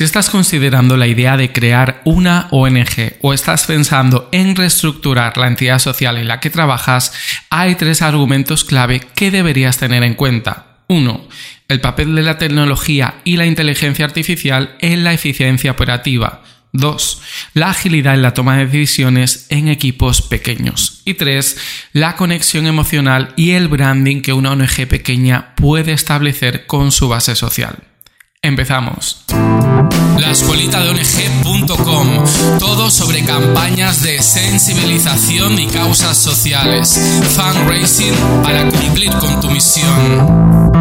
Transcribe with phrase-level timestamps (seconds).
[0.00, 5.46] Si estás considerando la idea de crear una ONG o estás pensando en reestructurar la
[5.46, 7.12] entidad social en la que trabajas,
[7.50, 10.78] hay tres argumentos clave que deberías tener en cuenta.
[10.88, 11.28] 1.
[11.68, 16.44] El papel de la tecnología y la inteligencia artificial en la eficiencia operativa.
[16.72, 17.22] 2.
[17.52, 21.02] La agilidad en la toma de decisiones en equipos pequeños.
[21.04, 21.58] Y 3.
[21.92, 27.36] La conexión emocional y el branding que una ONG pequeña puede establecer con su base
[27.36, 27.80] social.
[28.40, 29.26] Empezamos.
[30.20, 32.58] La escuelita de ONG.com.
[32.58, 37.00] Todo sobre campañas de sensibilización y causas sociales.
[37.34, 40.72] Fundraising para cumplir con tu misión.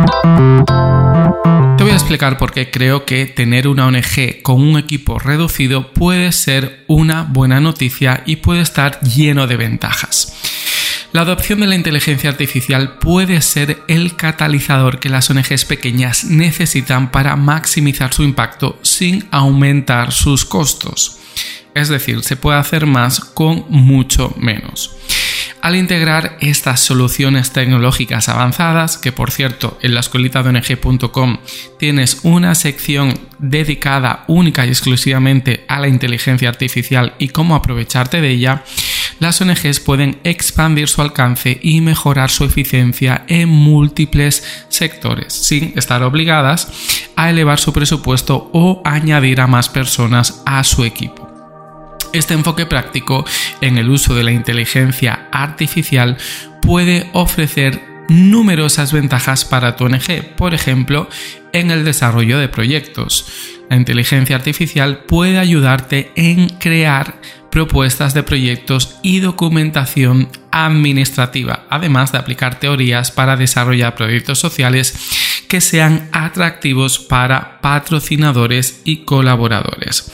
[1.78, 5.94] Te voy a explicar por qué creo que tener una ONG con un equipo reducido
[5.94, 10.34] puede ser una buena noticia y puede estar lleno de ventajas.
[11.12, 17.10] La adopción de la inteligencia artificial puede ser el catalizador que las ONGs pequeñas necesitan
[17.10, 21.18] para maximizar su impacto sin aumentar sus costos.
[21.74, 24.96] Es decir, se puede hacer más con mucho menos.
[25.62, 31.40] Al integrar estas soluciones tecnológicas avanzadas, que por cierto en la escuelita de ONG.com
[31.78, 38.30] tienes una sección dedicada única y exclusivamente a la inteligencia artificial y cómo aprovecharte de
[38.30, 38.64] ella,
[39.20, 46.04] las ONGs pueden expandir su alcance y mejorar su eficiencia en múltiples sectores, sin estar
[46.04, 46.72] obligadas
[47.16, 51.30] a elevar su presupuesto o añadir a más personas a su equipo.
[52.14, 53.26] Este enfoque práctico
[53.62, 56.18] en el uso de la inteligencia artificial
[56.62, 61.08] puede ofrecer numerosas ventajas para tu ONG, por ejemplo,
[61.54, 63.28] en el desarrollo de proyectos.
[63.70, 67.22] La inteligencia artificial puede ayudarte en crear
[67.52, 75.62] propuestas de proyectos y documentación administrativa, además de aplicar teorías para desarrollar proyectos sociales que
[75.62, 80.12] sean atractivos para patrocinadores y colaboradores.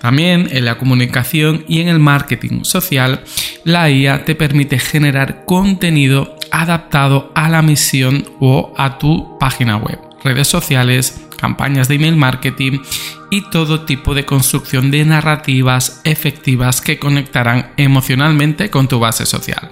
[0.00, 3.24] También en la comunicación y en el marketing social,
[3.64, 9.98] la IA te permite generar contenido adaptado a la misión o a tu página web,
[10.22, 12.80] redes sociales, campañas de email marketing
[13.30, 19.70] y todo tipo de construcción de narrativas efectivas que conectarán emocionalmente con tu base social.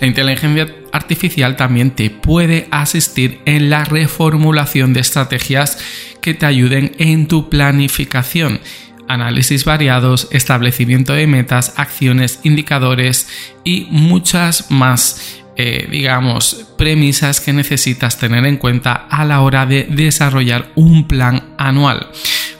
[0.00, 5.78] La inteligencia artificial también te puede asistir en la reformulación de estrategias
[6.20, 8.60] que te ayuden en tu planificación
[9.08, 13.28] análisis variados, establecimiento de metas, acciones, indicadores
[13.64, 19.88] y muchas más, eh, digamos, premisas que necesitas tener en cuenta a la hora de
[19.90, 22.10] desarrollar un plan anual.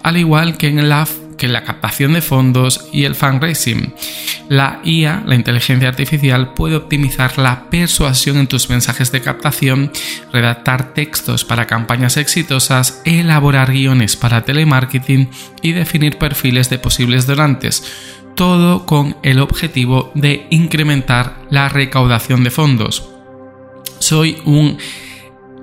[0.03, 1.07] Al igual que en la
[1.39, 3.95] que la captación de fondos y el fundraising.
[4.49, 9.93] La IA, la inteligencia artificial, puede optimizar la persuasión en tus mensajes de captación,
[10.33, 15.31] redactar textos para campañas exitosas, elaborar guiones para telemarketing
[15.63, 17.85] y definir perfiles de posibles donantes
[18.39, 23.11] todo con el objetivo de incrementar la recaudación de fondos.
[23.99, 24.79] Soy un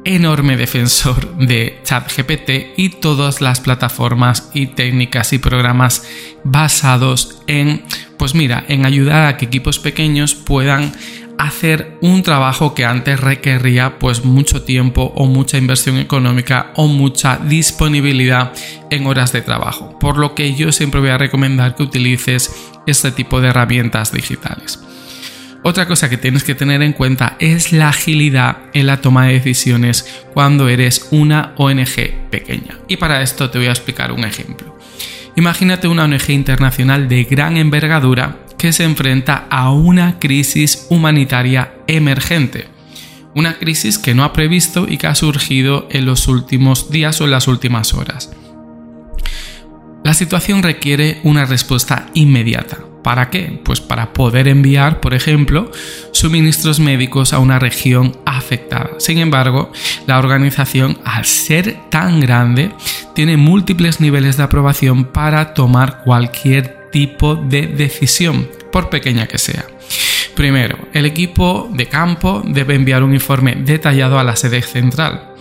[0.04, 6.06] enorme defensor de ChatGPT y todas las plataformas y técnicas y programas
[6.44, 7.86] basados en,
[8.18, 10.92] pues mira, en ayudar a que equipos pequeños puedan
[11.38, 17.38] hacer un trabajo que antes requería pues mucho tiempo o mucha inversión económica o mucha
[17.38, 18.54] disponibilidad
[18.90, 19.98] en horas de trabajo.
[20.00, 22.52] Por lo que yo siempre voy a recomendar que utilices
[22.88, 24.80] este tipo de herramientas digitales.
[25.64, 29.34] Otra cosa que tienes que tener en cuenta es la agilidad en la toma de
[29.34, 32.78] decisiones cuando eres una ONG pequeña.
[32.88, 34.78] Y para esto te voy a explicar un ejemplo.
[35.36, 42.68] Imagínate una ONG internacional de gran envergadura se enfrenta a una crisis humanitaria emergente.
[43.34, 47.26] Una crisis que no ha previsto y que ha surgido en los últimos días o
[47.26, 48.32] en las últimas horas.
[50.04, 52.78] La situación requiere una respuesta inmediata.
[53.04, 53.62] ¿Para qué?
[53.64, 55.72] Pues para poder enviar, por ejemplo,
[56.12, 58.92] suministros médicos a una región afectada.
[58.98, 59.72] Sin embargo,
[60.08, 62.72] la organización, al ser tan grande,
[63.14, 69.66] tiene múltiples niveles de aprobación para tomar cualquier tipo de decisión, por pequeña que sea.
[70.34, 75.34] Primero, el equipo de campo debe enviar un informe detallado a la sede central.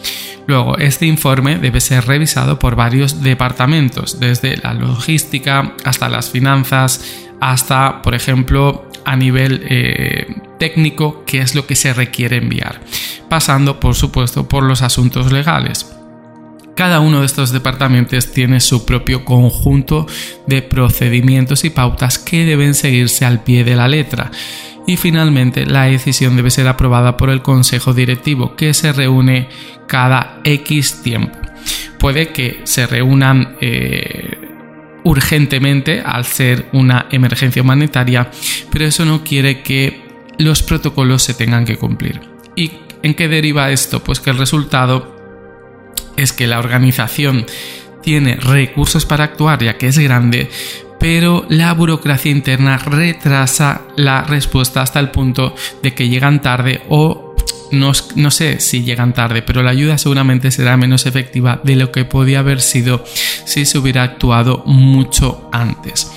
[0.49, 7.21] Luego, este informe debe ser revisado por varios departamentos, desde la logística hasta las finanzas,
[7.41, 10.27] hasta, por ejemplo, a nivel eh,
[10.59, 12.81] técnico, qué es lo que se requiere enviar,
[13.29, 15.87] pasando, por supuesto, por los asuntos legales.
[16.75, 20.07] Cada uno de estos departamentos tiene su propio conjunto
[20.47, 24.31] de procedimientos y pautas que deben seguirse al pie de la letra
[24.87, 29.49] y finalmente la decisión debe ser aprobada por el Consejo Directivo que se reúne
[29.87, 31.39] cada X tiempo.
[31.99, 34.39] Puede que se reúnan eh,
[35.05, 38.31] urgentemente al ser una emergencia humanitaria,
[38.71, 40.03] pero eso no quiere que
[40.39, 42.21] los protocolos se tengan que cumplir.
[42.57, 42.73] ¿Y
[43.03, 44.03] en qué deriva esto?
[44.03, 45.14] Pues que el resultado
[46.17, 47.47] es que la organización
[48.03, 50.51] tiene recursos para actuar ya que es grande,
[51.01, 57.35] pero la burocracia interna retrasa la respuesta hasta el punto de que llegan tarde o
[57.75, 57.93] no,
[58.31, 62.39] sé si llegan tarde, pero la ayuda seguramente será menos efectiva de lo que podía
[62.39, 63.05] haber sido
[63.45, 66.11] si se hubiera actuado mucho antes.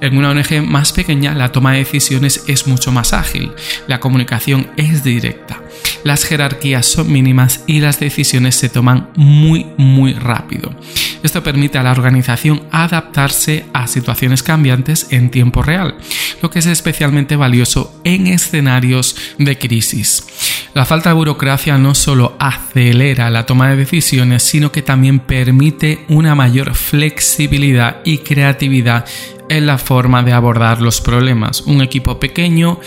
[0.00, 3.52] En una ONG más pequeña la toma de decisiones es mucho más ágil,
[3.86, 5.62] la comunicación es directa,
[6.04, 10.74] las jerarquías son mínimas y las decisiones se toman muy muy rápido.
[11.22, 15.96] Esto permite a la organización adaptarse a situaciones cambiantes en tiempo real,
[16.42, 20.26] lo que es especialmente valioso en escenarios de crisis.
[20.74, 26.04] La falta de burocracia no solo acelera la toma de decisiones, sino que también permite
[26.08, 29.04] una mayor flexibilidad y creatividad
[29.48, 31.60] en la forma de abordar los problemas.
[31.62, 32.80] Un equipo pequeño,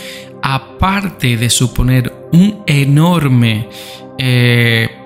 [0.50, 3.68] aparte de suponer un enorme
[4.18, 4.98] eh,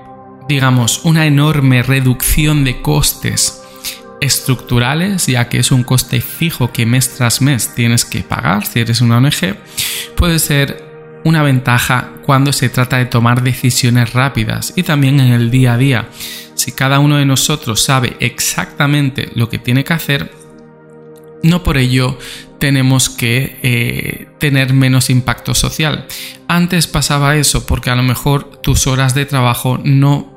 [0.49, 3.63] digamos, una enorme reducción de costes
[4.21, 8.81] estructurales, ya que es un coste fijo que mes tras mes tienes que pagar si
[8.81, 9.57] eres una ONG,
[10.17, 15.51] puede ser una ventaja cuando se trata de tomar decisiones rápidas y también en el
[15.51, 16.09] día a día.
[16.55, 20.33] Si cada uno de nosotros sabe exactamente lo que tiene que hacer,
[21.43, 22.19] no por ello
[22.59, 26.07] tenemos que eh, tener menos impacto social.
[26.47, 30.33] Antes pasaba eso porque a lo mejor tus horas de trabajo no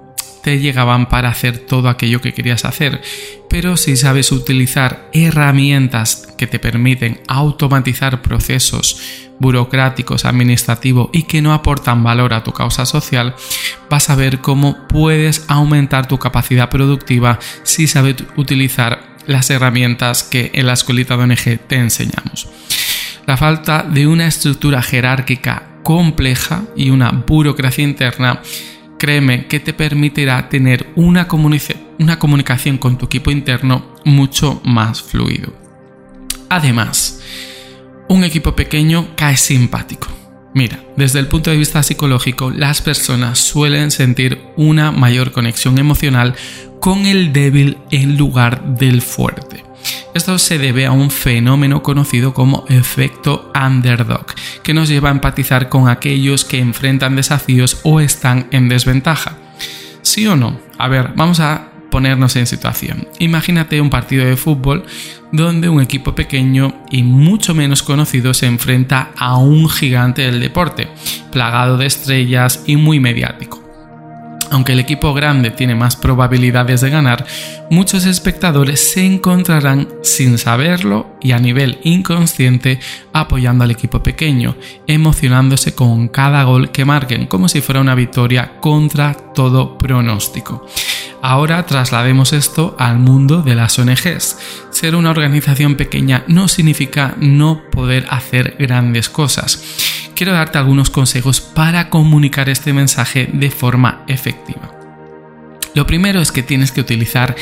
[0.46, 3.02] te llegaban para hacer todo aquello que querías hacer.
[3.50, 11.54] Pero si sabes utilizar herramientas que te permiten automatizar procesos burocráticos, administrativos y que no
[11.54, 13.36] aportan valor a tu causa social,
[13.90, 20.51] vas a ver cómo puedes aumentar tu capacidad productiva si sabes utilizar las herramientas que
[20.54, 22.48] en la escuelita de ONG te enseñamos.
[23.25, 28.42] La falta de una estructura jerárquica compleja y una burocracia interna
[28.98, 31.27] créeme que te permitirá tener una,
[32.00, 35.54] una comunicación con tu equipo interno mucho más fluido.
[36.50, 37.22] Además,
[38.07, 40.07] un equipo pequeño cae simpático.
[40.56, 46.34] Mira, desde el punto de vista psicológico, las personas suelen sentir una mayor conexión emocional
[46.80, 49.66] con el débil en lugar del fuerte.
[50.13, 54.28] Esto se debe a un fenómeno conocido como efecto underdog,
[54.63, 59.38] que nos lleva a empatizar con aquellos que enfrentan desafíos o están en desventaja.
[60.04, 60.58] ¿Sí o no?
[60.78, 63.08] A ver, vamos a ponernos en situación.
[63.20, 64.84] Imagínate un partido de fútbol
[65.32, 70.90] donde un equipo pequeño y mucho menos conocido se enfrenta a un gigante del deporte,
[71.32, 73.64] plagado de estrellas y muy mediático.
[74.52, 77.26] Aunque el equipo grande tiene más probabilidades de ganar,
[77.72, 82.82] muchos espectadores se encontrarán sin saberlo y a nivel inconsciente
[83.14, 88.60] apoyando al equipo pequeño, emocionándose con cada gol que marquen como si fuera una victoria
[88.60, 90.68] contra todo pronóstico.
[91.27, 94.38] Ahora traslademos esto al mundo de las ONGs.
[94.69, 101.42] Ser una organización pequeña no significa no poder hacer grandes cosas quiero darte algunos consejos
[101.42, 104.72] para comunicar este mensaje de forma efectiva.
[105.74, 107.36] Lo primero es que tienes que utilizar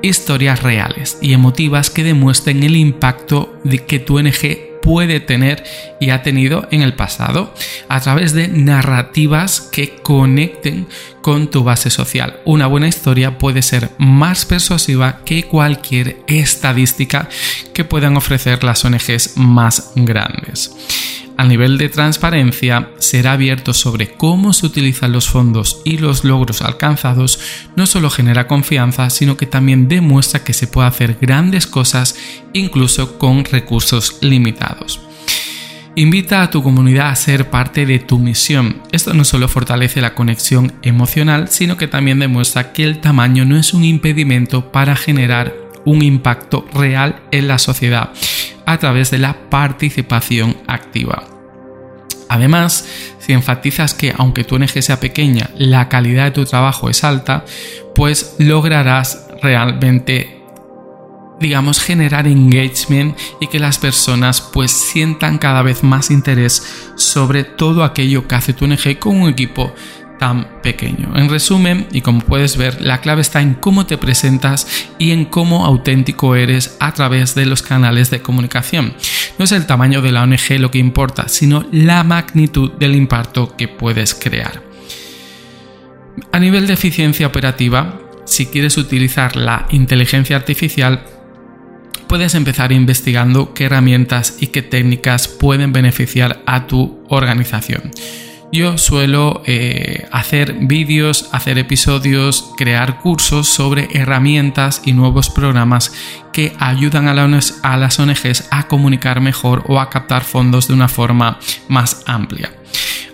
[0.00, 5.64] historias reales y emotivas que demuestren el impacto de que tu ONG puede tener
[6.00, 7.54] y ha tenido en el pasado
[7.88, 10.86] a través de narrativas que conecten
[11.22, 12.40] con tu base social.
[12.44, 17.28] Una buena historia puede ser más persuasiva que cualquier estadística
[17.74, 20.74] que puedan ofrecer las ONGs más grandes
[21.40, 26.60] a nivel de transparencia será abierto sobre cómo se utilizan los fondos y los logros
[26.60, 27.40] alcanzados,
[27.76, 32.14] no solo genera confianza, sino que también demuestra que se puede hacer grandes cosas
[32.52, 35.00] incluso con recursos limitados.
[35.94, 38.82] Invita a tu comunidad a ser parte de tu misión.
[38.92, 43.56] Esto no solo fortalece la conexión emocional, sino que también demuestra que el tamaño no
[43.56, 45.54] es un impedimento para generar
[45.86, 48.10] un impacto real en la sociedad
[48.66, 51.24] a través de la participación activa.
[52.28, 52.86] Además,
[53.18, 57.44] si enfatizas que aunque tu ONG sea pequeña, la calidad de tu trabajo es alta,
[57.94, 60.40] pues lograrás realmente
[61.40, 67.82] digamos generar engagement y que las personas pues sientan cada vez más interés sobre todo
[67.82, 69.72] aquello que hace tu ONG con un equipo
[70.20, 71.16] tan pequeño.
[71.16, 75.24] En resumen, y como puedes ver, la clave está en cómo te presentas y en
[75.24, 78.92] cómo auténtico eres a través de los canales de comunicación.
[79.38, 83.56] No es el tamaño de la ONG lo que importa, sino la magnitud del impacto
[83.56, 84.62] que puedes crear.
[86.32, 91.02] A nivel de eficiencia operativa, si quieres utilizar la inteligencia artificial,
[92.08, 97.90] puedes empezar investigando qué herramientas y qué técnicas pueden beneficiar a tu organización.
[98.52, 105.92] Yo suelo eh, hacer vídeos, hacer episodios, crear cursos sobre herramientas y nuevos programas
[106.32, 110.88] que ayudan a, a las ONGs a comunicar mejor o a captar fondos de una
[110.88, 111.38] forma
[111.68, 112.52] más amplia.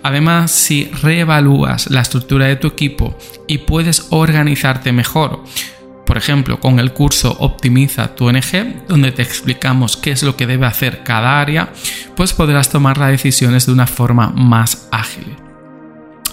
[0.03, 5.45] Además, si reevalúas la estructura de tu equipo y puedes organizarte mejor,
[6.07, 10.47] por ejemplo, con el curso Optimiza tu ONG, donde te explicamos qué es lo que
[10.47, 11.73] debe hacer cada área,
[12.15, 15.37] pues podrás tomar las decisiones de una forma más ágil.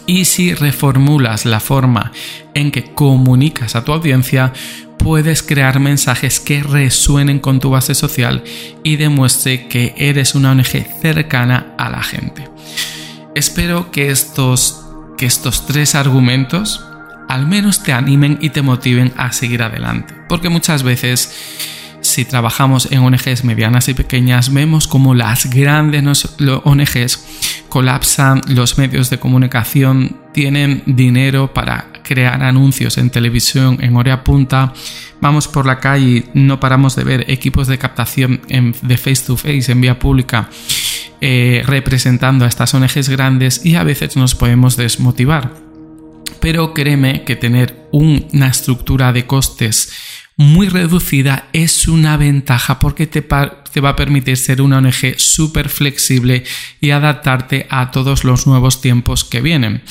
[0.06, 2.12] Y si reformulas la forma
[2.54, 4.54] en que comunicas a tu audiencia,
[5.00, 8.44] puedes crear mensajes que resuenen con tu base social
[8.84, 12.48] y demuestre que eres una ONG cercana a la gente.
[13.34, 14.86] Espero que estos,
[15.18, 16.86] que estos tres argumentos
[17.30, 20.14] al menos te animen y te motiven a seguir adelante.
[20.28, 21.30] Porque muchas veces
[22.04, 26.30] si trabajamos en ONGs medianas y pequeñas, vemos como las grandes
[26.64, 27.26] ONGs
[27.70, 34.74] colapsan los medios de comunicación, tienen dinero para crear anuncios en televisión en hora punta,
[35.22, 39.72] vamos por la calle, no paramos de ver equipos de captación de face to face
[39.72, 40.50] en vía pública
[41.22, 45.63] eh, representando a estas ONGs grandes y a veces nos podemos desmotivar.
[46.44, 49.94] Pero créeme que tener una estructura de costes
[50.36, 56.44] muy reducida es una ventaja porque te, va a permitir ser una ONG súper flexible
[56.82, 59.84] y adaptarte a todos los nuevos tiempos que vienen.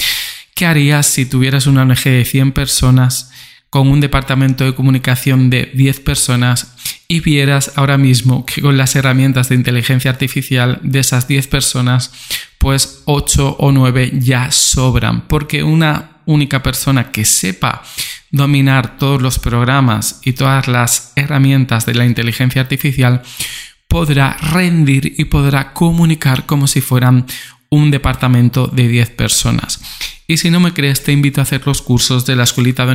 [0.55, 3.31] ¿Qué harías si tuvieras una ONG de 100 personas
[3.71, 6.75] con un departamento de comunicación de 10 personas
[7.09, 12.13] y vieras ahora mismo que con las herramientas de inteligencia artificial de esas 10 personas,
[12.59, 17.83] pues 8 o 9 ya sobran, porque una única persona que sepa
[18.31, 23.23] dominar todos los programas y todas las herramientas de la inteligencia artificial
[23.89, 27.27] podrá rendir y podrá comunicar como si fueran
[27.69, 29.81] un departamento de 10 personas.
[30.27, 32.87] Y si no me crees, te invito a hacer los cursos de la escuelita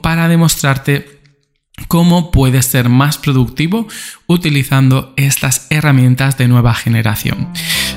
[0.00, 1.20] para demostrarte
[1.88, 3.86] cómo puedes ser más productivo
[4.26, 7.48] utilizando estas herramientas de nueva generación.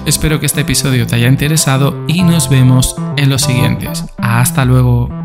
[0.05, 4.05] Espero que este episodio te haya interesado y nos vemos en los siguientes.
[4.17, 5.25] Hasta luego.